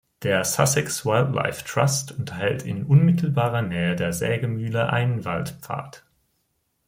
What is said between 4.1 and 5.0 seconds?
Sägemühle